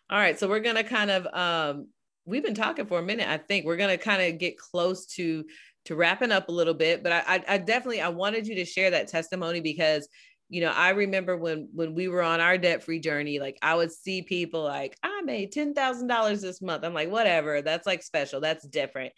[0.08, 0.38] All right.
[0.38, 1.88] So we're gonna kind of um
[2.26, 3.28] we've been talking for a minute.
[3.28, 5.44] I think we're gonna kind of get close to
[5.86, 8.90] to wrapping up a little bit, but I, I, definitely I wanted you to share
[8.90, 10.08] that testimony because
[10.48, 13.76] you know I remember when when we were on our debt free journey, like I
[13.76, 16.84] would see people like I made ten thousand dollars this month.
[16.84, 19.12] I'm like whatever, that's like special, that's different.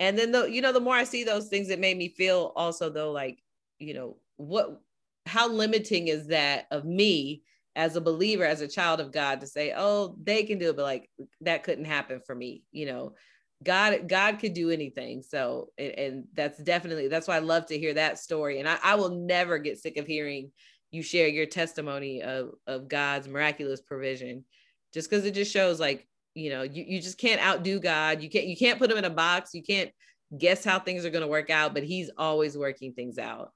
[0.00, 2.52] And then the you know the more I see those things, it made me feel
[2.56, 3.38] also though like
[3.78, 4.80] you know what
[5.26, 7.42] how limiting is that of me
[7.78, 10.76] as a believer, as a child of God, to say, oh, they can do it,
[10.76, 11.08] but like
[11.42, 13.14] that couldn't happen for me, you know.
[13.62, 15.22] God, God could do anything.
[15.22, 18.58] So, and, and that's definitely that's why I love to hear that story.
[18.58, 20.50] And I, I will never get sick of hearing
[20.90, 24.44] you share your testimony of of God's miraculous provision,
[24.92, 28.22] just because it just shows like you know you, you just can't outdo God.
[28.22, 29.54] You can't you can't put him in a box.
[29.54, 29.90] You can't
[30.36, 33.52] guess how things are going to work out, but He's always working things out.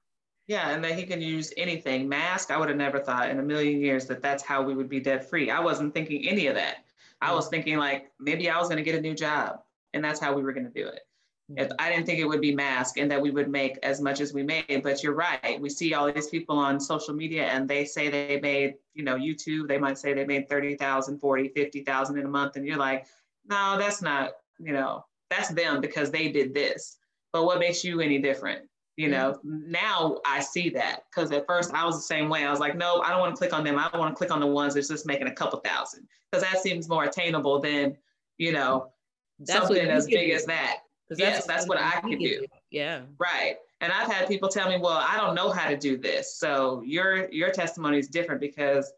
[0.47, 2.09] Yeah, and that he can use anything.
[2.09, 4.89] Mask, I would have never thought in a million years that that's how we would
[4.89, 5.49] be debt free.
[5.49, 6.83] I wasn't thinking any of that.
[7.21, 7.51] I was mm-hmm.
[7.51, 9.61] thinking like maybe I was going to get a new job
[9.93, 11.01] and that's how we were going to do it.
[11.49, 11.59] Mm-hmm.
[11.59, 14.19] If I didn't think it would be mask and that we would make as much
[14.19, 15.59] as we made, but you're right.
[15.59, 19.15] We see all these people on social media and they say they made, you know,
[19.15, 22.57] YouTube, they might say they made 30,000, 40, 50,000 in a month.
[22.57, 23.07] And you're like,
[23.47, 26.97] no, that's not, you know, that's them because they did this.
[27.31, 28.67] But what makes you any different?
[28.95, 32.45] You know, now I see that because at first I was the same way.
[32.45, 33.79] I was like, no, I don't want to click on them.
[33.79, 36.47] I don't want to click on the ones that's just making a couple thousand because
[36.47, 37.97] that seems more attainable than,
[38.37, 38.91] you know,
[39.39, 40.35] that's something as big do.
[40.35, 40.79] as that.
[41.09, 42.17] Yes, that's, that's what I can do.
[42.17, 42.45] do.
[42.69, 43.01] Yeah.
[43.17, 43.55] Right.
[43.81, 46.37] And I've had people tell me, well, I don't know how to do this.
[46.37, 48.93] So your your testimony is different because,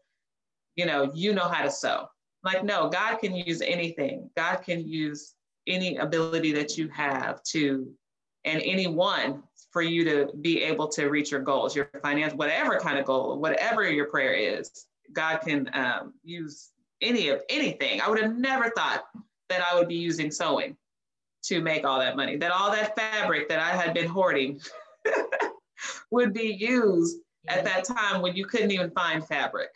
[0.76, 2.08] you know, you know how to sew.
[2.44, 4.30] Like, no, God can use anything.
[4.36, 5.34] God can use
[5.66, 7.92] any ability that you have to,
[8.44, 9.42] and anyone
[9.76, 13.38] for you to be able to reach your goals, your finance, whatever kind of goal,
[13.38, 16.70] whatever your prayer is, God can um, use
[17.02, 18.00] any of anything.
[18.00, 19.04] I would have never thought
[19.50, 20.78] that I would be using sewing
[21.42, 24.62] to make all that money, that all that fabric that I had been hoarding
[26.10, 29.68] would be used at that time when you couldn't even find fabric.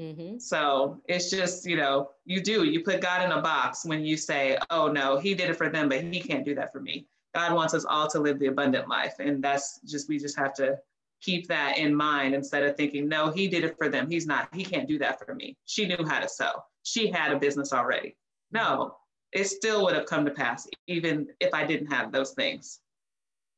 [0.00, 0.38] Mm-hmm.
[0.38, 4.16] So it's just, you know, you do, you put God in a box when you
[4.16, 7.06] say, oh no, he did it for them, but he can't do that for me.
[7.36, 9.16] God wants us all to live the abundant life.
[9.18, 10.78] And that's just, we just have to
[11.20, 14.10] keep that in mind instead of thinking, no, he did it for them.
[14.10, 15.54] He's not, he can't do that for me.
[15.66, 16.62] She knew how to sew.
[16.82, 18.16] She had a business already.
[18.52, 18.96] No,
[19.32, 22.80] it still would have come to pass, even if I didn't have those things.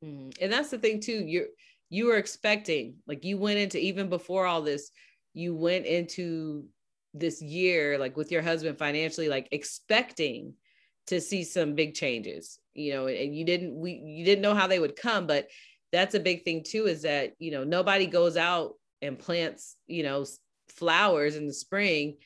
[0.03, 0.31] Mm-hmm.
[0.41, 1.23] And that's the thing too.
[1.25, 1.47] You're
[1.89, 4.91] you were expecting, like you went into even before all this,
[5.33, 6.65] you went into
[7.13, 10.53] this year, like with your husband financially, like expecting
[11.07, 14.67] to see some big changes, you know, and you didn't we you didn't know how
[14.67, 15.47] they would come, but
[15.91, 20.03] that's a big thing too, is that you know, nobody goes out and plants, you
[20.03, 20.25] know,
[20.69, 22.17] flowers in the spring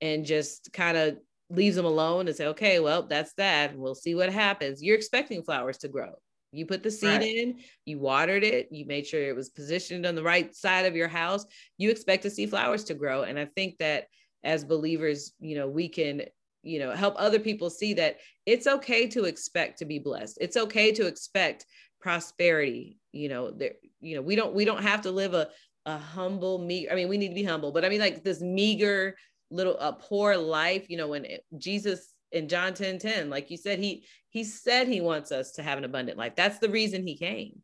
[0.00, 1.16] and just kind of
[1.50, 3.76] leaves them alone and say, okay, well, that's that.
[3.76, 4.82] We'll see what happens.
[4.82, 6.12] You're expecting flowers to grow.
[6.52, 7.22] You put the seed right.
[7.22, 10.94] in, you watered it, you made sure it was positioned on the right side of
[10.94, 11.44] your house.
[11.78, 13.22] You expect to see flowers to grow.
[13.22, 14.06] And I think that
[14.44, 16.22] as believers, you know, we can,
[16.64, 20.38] you know, help other people see that it's okay to expect to be blessed.
[20.40, 21.66] It's okay to expect
[22.00, 22.98] prosperity.
[23.12, 25.48] You know, there, you know, we don't we don't have to live a
[25.86, 26.88] a humble me.
[26.90, 29.16] I mean, we need to be humble, but I mean like this meager
[29.50, 33.56] little a poor life, you know, when it, Jesus in John 10 10, like you
[33.56, 36.34] said, he he said he wants us to have an abundant life.
[36.34, 37.62] That's the reason he came.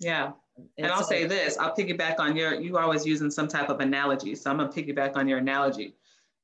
[0.00, 0.32] Yeah.
[0.56, 3.80] And, and I'll say this, I'll piggyback on your, you always using some type of
[3.80, 4.34] analogy.
[4.34, 5.94] So I'm gonna piggyback on your analogy.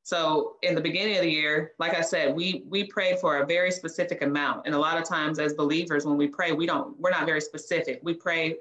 [0.08, 3.46] So in the beginning of the year, like I said, we we prayed for a
[3.46, 4.62] very specific amount.
[4.64, 7.42] And a lot of times as believers, when we pray, we don't, we're not very
[7.42, 8.00] specific.
[8.02, 8.56] We pray,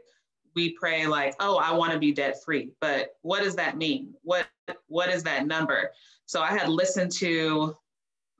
[0.55, 2.71] we pray like, oh, I want to be debt free.
[2.81, 4.13] But what does that mean?
[4.23, 4.47] What
[4.87, 5.91] what is that number?
[6.25, 7.77] So I had listened to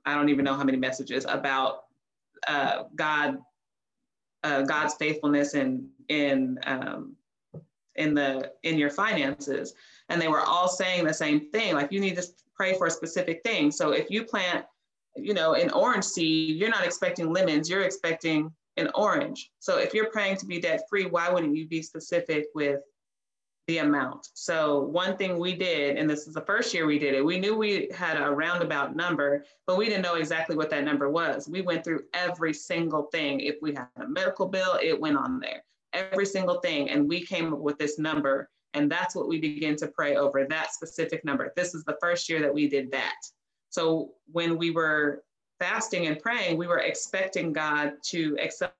[0.04, 1.84] I don't even know how many messages about
[2.46, 3.38] uh, God,
[4.44, 7.16] uh, God's faithfulness in in um,
[7.96, 9.72] in the in your finances,
[10.10, 11.72] and they were all saying the same thing.
[11.72, 13.70] Like you need to pray for a specific thing.
[13.70, 14.64] So if you plant,
[15.16, 17.68] you know, an orange seed, you're not expecting lemons.
[17.70, 19.50] You're expecting an orange.
[19.58, 22.80] So if you're praying to be debt free, why wouldn't you be specific with
[23.68, 24.30] the amount.
[24.32, 27.38] So one thing we did, and this is the first year we did it, we
[27.38, 31.48] knew we had a roundabout number, but we didn't know exactly what that number was.
[31.48, 33.40] We went through every single thing.
[33.40, 36.88] If we had a medical bill, it went on there, every single thing.
[36.88, 38.48] And we came up with this number.
[38.74, 41.52] And that's what we begin to pray over that specific number.
[41.56, 43.16] This is the first year that we did that.
[43.70, 45.24] So when we were
[45.58, 48.74] fasting and praying, we were expecting God to accelerate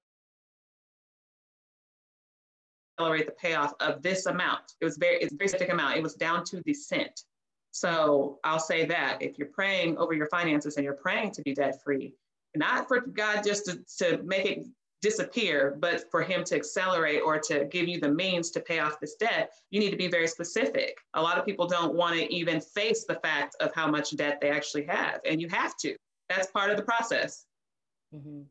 [3.26, 4.74] the payoff of this amount.
[4.80, 5.96] It was very, it's a very specific amount.
[5.96, 7.22] It was down to the cent.
[7.70, 11.54] So I'll say that if you're praying over your finances and you're praying to be
[11.54, 12.14] debt free,
[12.56, 14.66] not for God just to, to make it
[15.00, 19.00] disappear, but for him to accelerate or to give you the means to pay off
[19.00, 20.96] this debt, you need to be very specific.
[21.14, 24.38] A lot of people don't want to even face the fact of how much debt
[24.40, 25.94] they actually have, and you have to.
[26.28, 27.46] That's part of the process.
[28.14, 28.42] Mm-hmm.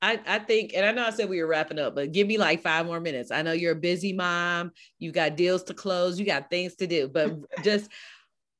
[0.00, 2.38] I, I think, and I know I said we were wrapping up, but give me
[2.38, 3.32] like five more minutes.
[3.32, 6.86] I know you're a busy mom, you got deals to close, you got things to
[6.86, 7.90] do, but just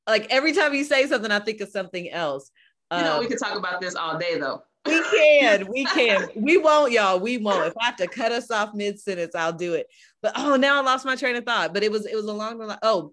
[0.08, 2.50] like every time you say something, I think of something else.
[2.90, 4.62] You know, um, we could talk about this all day though.
[4.86, 6.28] We can, we can.
[6.34, 7.20] We won't, y'all.
[7.20, 7.66] We won't.
[7.66, 9.86] If I have to cut us off mid sentence, I'll do it.
[10.22, 11.74] But oh, now I lost my train of thought.
[11.74, 12.78] But it was it was along the line.
[12.82, 13.12] Oh,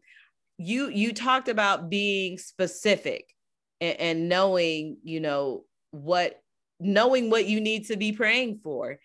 [0.58, 3.34] you you talked about being specific
[3.82, 6.42] and, and knowing, you know, what
[6.80, 8.98] knowing what you need to be praying for.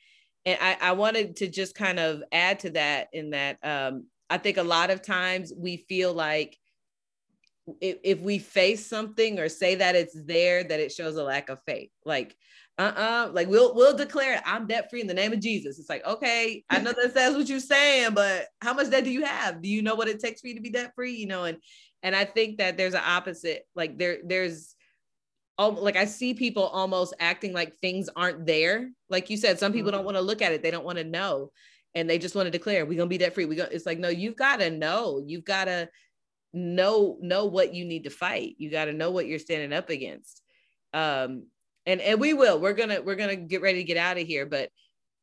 [0.47, 4.39] And I, I wanted to just kind of add to that in that um, I
[4.39, 6.57] think a lot of times we feel like
[7.81, 11.49] if, if we face something or say that it's there, that it shows a lack
[11.49, 11.91] of faith.
[12.05, 12.37] Like,
[12.81, 15.79] uh-uh, like we'll we'll declare I'm debt free in the name of Jesus.
[15.79, 19.11] It's like, okay, I know that says what you're saying, but how much debt do
[19.11, 19.61] you have?
[19.61, 21.13] Do you know what it takes for you to be debt free?
[21.13, 21.59] You know, and
[22.03, 24.75] and I think that there's an opposite, like there there's
[25.59, 28.91] like I see people almost acting like things aren't there.
[29.11, 30.07] Like you said, some people don't mm-hmm.
[30.07, 30.63] want to look at it.
[30.63, 31.53] They don't want to know.
[31.95, 33.45] And they just want to declare, we're gonna be debt free.
[33.45, 35.23] We go, it's like, no, you've got to know.
[35.27, 35.91] You've got to
[36.55, 38.55] know, know what you need to fight.
[38.57, 40.41] You got to know what you're standing up against.
[40.95, 41.47] Um,
[41.87, 42.61] and and we will.
[42.61, 44.47] We're gonna, we're gonna get ready to get out of here.
[44.47, 44.71] But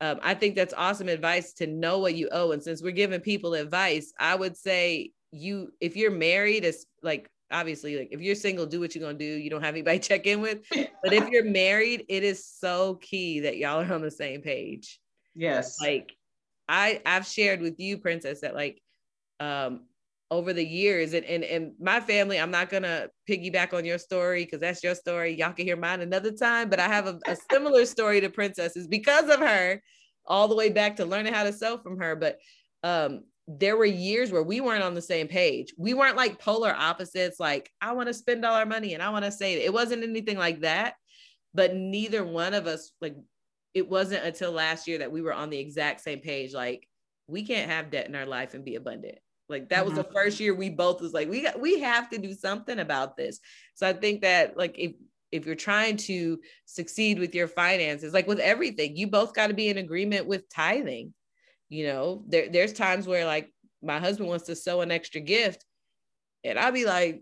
[0.01, 2.51] um, I think that's awesome advice to know what you owe.
[2.51, 7.30] And since we're giving people advice, I would say you, if you're married, it's like
[7.51, 10.28] obviously like if you're single do what you're gonna do you don't have anybody check
[10.28, 14.12] in with but if you're married it is so key that y'all are on the
[14.12, 14.99] same page
[15.36, 16.14] yes like
[16.68, 18.82] i i've shared with you princess that like
[19.39, 19.82] um
[20.30, 24.43] over the years and and, and my family i'm not gonna piggyback on your story
[24.43, 27.38] because that's your story y'all can hear mine another time but i have a, a
[27.51, 29.82] similar story to Princess's because of her
[30.25, 32.38] all the way back to learning how to sew from her but
[32.84, 35.73] um there were years where we weren't on the same page.
[35.78, 39.09] We weren't like polar opposites, like, I want to spend all our money and I
[39.09, 39.61] want to save.
[39.61, 40.95] It wasn't anything like that.
[41.53, 43.15] But neither one of us, like,
[43.73, 46.53] it wasn't until last year that we were on the exact same page.
[46.53, 46.88] Like,
[47.28, 49.17] we can't have debt in our life and be abundant.
[49.50, 50.04] Like that was mm-hmm.
[50.04, 53.16] the first year we both was like, we got we have to do something about
[53.16, 53.39] this.
[53.76, 54.93] So I think that like if
[55.32, 59.54] if you're trying to succeed with your finances, like with everything, you both got to
[59.54, 61.14] be in agreement with tithing
[61.70, 65.66] you know there, there's times where like my husband wants to sow an extra gift
[66.43, 67.22] and i'll be like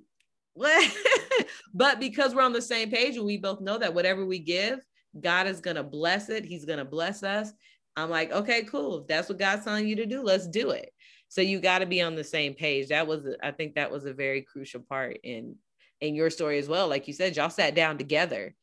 [0.53, 0.91] what
[1.73, 4.79] but because we're on the same page and we both know that whatever we give
[5.19, 7.51] god is going to bless it he's going to bless us
[7.95, 10.89] i'm like okay cool if that's what god's telling you to do let's do it
[11.35, 14.05] so you got to be on the same page that was i think that was
[14.05, 15.55] a very crucial part in
[15.99, 18.55] in your story as well like you said y'all sat down together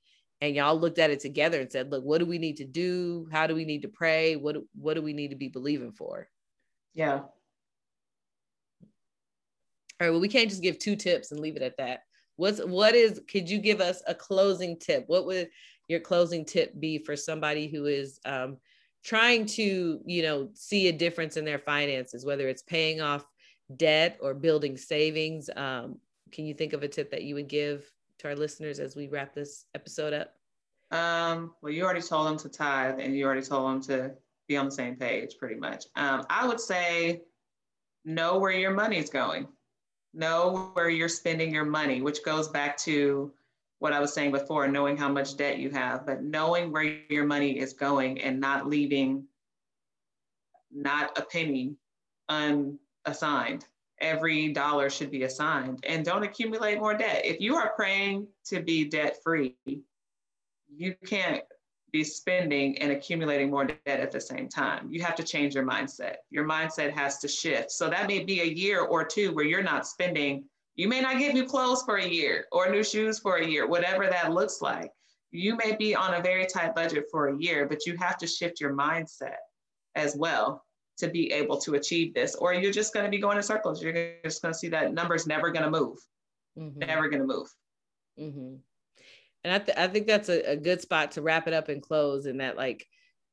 [0.42, 3.28] and y'all looked at it together and said, look, what do we need to do?
[3.30, 4.34] How do we need to pray?
[4.34, 6.28] What, what do we need to be believing for?
[6.94, 7.20] Yeah.
[7.20, 7.28] All
[10.00, 10.10] right.
[10.10, 12.00] Well, we can't just give two tips and leave it at that.
[12.34, 15.04] What's what is could you give us a closing tip?
[15.06, 15.48] What would
[15.86, 18.56] your closing tip be for somebody who is um,
[19.02, 23.24] trying to, you know, see a difference in their finances, whether it's paying off
[23.76, 25.50] debt or building savings?
[25.56, 25.98] Um,
[26.30, 29.08] can you think of a tip that you would give to our listeners as we
[29.08, 30.34] wrap this episode up?
[30.90, 34.14] Um, well, you already told them to tithe and you already told them to
[34.46, 35.86] be on the same page pretty much.
[35.96, 37.22] Um, I would say
[38.04, 39.48] know where your money is going,
[40.12, 43.32] know where you're spending your money, which goes back to
[43.82, 47.26] what I was saying before, knowing how much debt you have, but knowing where your
[47.26, 49.24] money is going and not leaving
[50.70, 51.74] not a penny
[52.28, 53.66] unassigned
[54.00, 57.22] every dollar should be assigned and don't accumulate more debt.
[57.24, 59.56] If you are praying to be debt free,
[60.72, 61.42] you can't
[61.90, 64.88] be spending and accumulating more debt at the same time.
[64.90, 66.16] You have to change your mindset.
[66.30, 67.72] Your mindset has to shift.
[67.72, 70.44] So that may be a year or two where you're not spending.
[70.74, 73.66] You may not get new clothes for a year or new shoes for a year,
[73.66, 74.90] whatever that looks like.
[75.30, 78.26] You may be on a very tight budget for a year, but you have to
[78.26, 79.36] shift your mindset
[79.94, 80.64] as well
[80.98, 83.82] to be able to achieve this, or you're just going to be going in circles.
[83.82, 85.98] You're just going to see that number's never going to move,
[86.58, 86.78] mm-hmm.
[86.78, 87.48] never going to move.
[88.18, 88.54] Mm-hmm.
[89.44, 91.82] And I, th- I think that's a, a, good spot to wrap it up and
[91.82, 92.26] close.
[92.26, 92.86] And that, like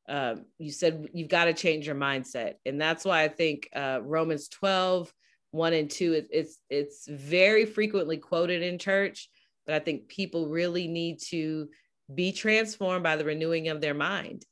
[0.08, 4.00] um, you said, you've got to change your mindset, and that's why I think uh,
[4.02, 5.14] Romans 12,
[5.52, 9.30] 1 and 2, it, it's it's very frequently quoted in church.
[9.66, 11.70] But I think people really need to
[12.14, 14.45] be transformed by the renewing of their mind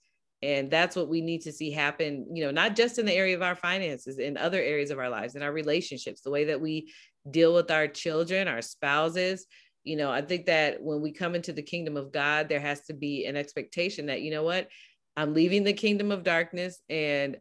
[0.44, 3.36] and that's what we need to see happen you know not just in the area
[3.36, 6.62] of our finances in other areas of our lives in our relationships the way that
[6.62, 6.92] we
[7.32, 9.48] deal with our children our spouses
[9.84, 12.82] you know i think that when we come into the kingdom of god there has
[12.82, 14.68] to be an expectation that you know what
[15.16, 17.38] i'm leaving the kingdom of darkness and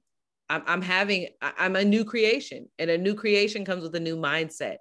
[0.49, 4.17] i'm, I'm having i'm a new creation and a new creation comes with a new
[4.17, 4.77] mindset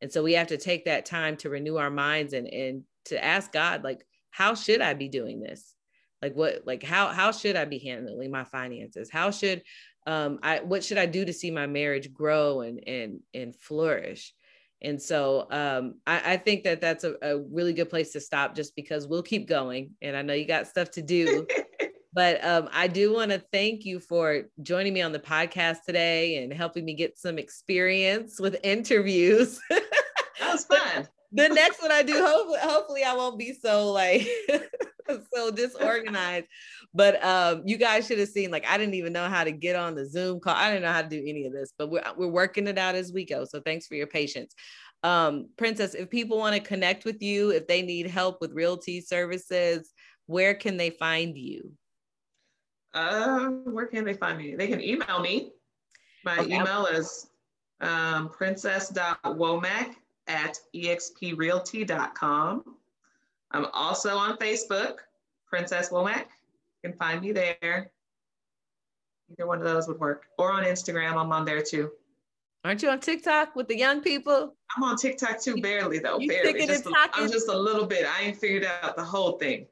[0.00, 3.22] and so we have to take that time to renew our minds and and to
[3.22, 5.74] ask god like how should i be doing this
[6.22, 9.62] like what like how how should i be handling my finances how should
[10.06, 14.34] um i what should i do to see my marriage grow and and and flourish
[14.82, 18.54] and so um, I, I, think that that's a, a, really good place to stop
[18.54, 19.92] just because we'll keep going.
[20.02, 21.46] And I know you got stuff to do.
[22.16, 26.42] but um, I do want to thank you for joining me on the podcast today
[26.42, 29.60] and helping me get some experience with interviews.
[29.68, 29.82] that
[30.40, 31.06] was fun.
[31.30, 34.26] the next one I do, hopefully, hopefully I won't be so like
[35.34, 36.46] so disorganized.
[36.94, 39.76] But um, you guys should have seen, like, I didn't even know how to get
[39.76, 40.54] on the Zoom call.
[40.56, 42.94] I didn't know how to do any of this, but we're, we're working it out
[42.94, 43.44] as we go.
[43.44, 44.54] So thanks for your patience.
[45.02, 49.02] Um, Princess, if people want to connect with you, if they need help with realty
[49.02, 49.92] services,
[50.24, 51.72] where can they find you?
[52.94, 54.54] Uh, where can they find me?
[54.56, 55.52] They can email me.
[56.24, 56.54] My okay.
[56.54, 57.28] email is
[57.80, 59.94] um, princess.womack
[60.28, 62.64] at exprealty.com.
[63.52, 64.96] I'm also on Facebook,
[65.46, 66.26] Princess Womack.
[66.82, 67.90] You can find me there.
[69.30, 70.26] Either one of those would work.
[70.38, 71.90] Or on Instagram, I'm on there too.
[72.64, 74.54] Aren't you on TikTok with the young people?
[74.76, 76.18] I'm on TikTok too, barely though.
[76.18, 76.66] You barely.
[76.66, 78.04] Just a, I'm just a little bit.
[78.04, 79.66] I ain't figured out the whole thing.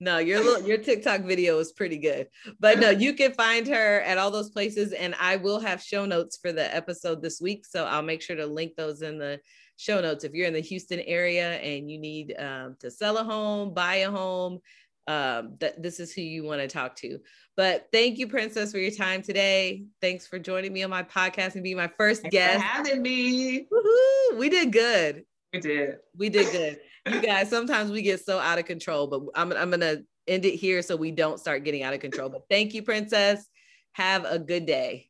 [0.00, 2.28] No, your little, your TikTok video is pretty good.
[2.60, 6.06] But no, you can find her at all those places, and I will have show
[6.06, 7.66] notes for the episode this week.
[7.66, 9.40] So I'll make sure to link those in the
[9.76, 10.22] show notes.
[10.22, 13.96] If you're in the Houston area and you need um, to sell a home, buy
[13.96, 14.60] a home,
[15.08, 17.18] um, that this is who you want to talk to.
[17.56, 19.84] But thank you, Princess, for your time today.
[20.00, 22.62] Thanks for joining me on my podcast and being my first Thanks guest.
[22.62, 23.66] having me.
[23.70, 24.38] Woo-hoo.
[24.38, 25.24] We did good.
[25.52, 25.96] We did.
[26.16, 26.80] We did good.
[27.14, 30.44] You guys, sometimes we get so out of control, but I'm, I'm going to end
[30.44, 32.28] it here so we don't start getting out of control.
[32.28, 33.48] But thank you, Princess.
[33.92, 35.08] Have a good day.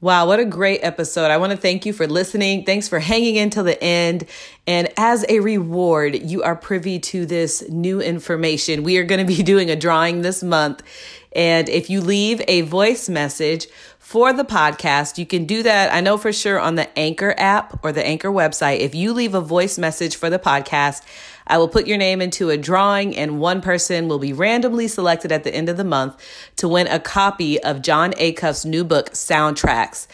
[0.00, 1.32] Wow, what a great episode.
[1.32, 2.64] I want to thank you for listening.
[2.64, 4.26] Thanks for hanging in till the end.
[4.64, 8.84] And as a reward, you are privy to this new information.
[8.84, 10.84] We are going to be doing a drawing this month.
[11.32, 13.68] And if you leave a voice message
[13.98, 15.92] for the podcast, you can do that.
[15.92, 18.78] I know for sure on the Anchor app or the Anchor website.
[18.78, 21.02] If you leave a voice message for the podcast,
[21.46, 25.32] I will put your name into a drawing, and one person will be randomly selected
[25.32, 26.16] at the end of the month
[26.56, 30.06] to win a copy of Jon Acuff's new book, Soundtracks.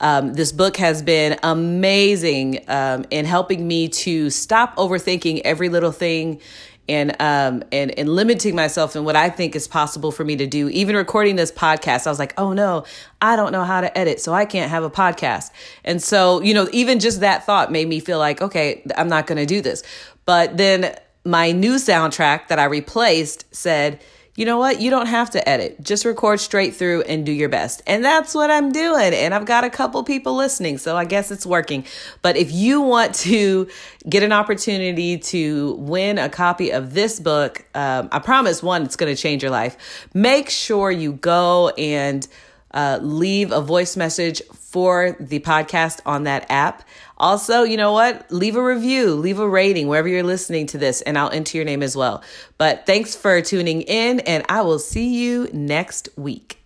[0.00, 5.92] Um, this book has been amazing um, in helping me to stop overthinking every little
[5.92, 6.40] thing
[6.88, 10.46] and um and and limiting myself in what I think is possible for me to
[10.46, 10.68] do.
[10.68, 12.84] Even recording this podcast, I was like, "Oh no,
[13.20, 15.50] I don't know how to edit, so I can't have a podcast."
[15.84, 19.26] And so, you know, even just that thought made me feel like, "Okay, I'm not
[19.26, 19.82] going to do this."
[20.26, 24.00] But then my new soundtrack that I replaced said,
[24.34, 24.80] you know what?
[24.80, 25.82] You don't have to edit.
[25.82, 27.82] Just record straight through and do your best.
[27.86, 29.12] And that's what I'm doing.
[29.12, 31.84] And I've got a couple people listening, so I guess it's working.
[32.22, 33.68] But if you want to
[34.08, 38.96] get an opportunity to win a copy of this book, um, I promise one, it's
[38.96, 40.08] going to change your life.
[40.14, 42.26] Make sure you go and
[42.74, 46.82] uh, leave a voice message for the podcast on that app.
[47.18, 48.30] Also, you know what?
[48.32, 51.64] Leave a review, leave a rating wherever you're listening to this, and I'll enter your
[51.64, 52.22] name as well.
[52.58, 56.58] But thanks for tuning in, and I will see you next week.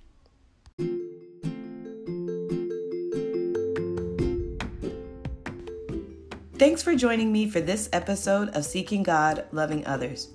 [6.58, 10.28] Thanks for joining me for this episode of Seeking God, Loving Others.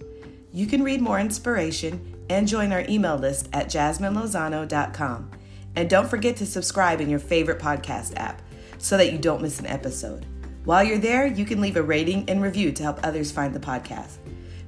[0.54, 5.32] You can read more inspiration and join our email list at jasminelozano.com.
[5.76, 8.42] And don't forget to subscribe in your favorite podcast app
[8.78, 10.26] so that you don't miss an episode.
[10.66, 13.60] While you're there, you can leave a rating and review to help others find the
[13.60, 14.18] podcast.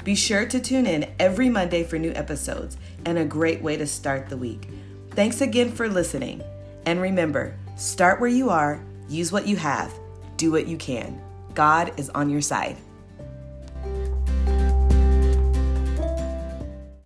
[0.03, 3.87] Be sure to tune in every Monday for new episodes and a great way to
[3.87, 4.69] start the week.
[5.11, 6.43] Thanks again for listening.
[6.85, 9.93] And remember, start where you are, use what you have,
[10.35, 11.21] do what you can.
[11.53, 12.77] God is on your side.